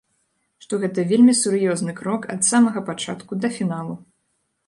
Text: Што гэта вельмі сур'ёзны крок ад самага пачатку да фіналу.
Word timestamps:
Што 0.63 0.77
гэта 0.83 1.03
вельмі 1.11 1.33
сур'ёзны 1.41 1.93
крок 2.01 2.25
ад 2.35 2.41
самага 2.49 2.83
пачатку 2.89 3.39
да 3.43 3.53
фіналу. 3.59 3.93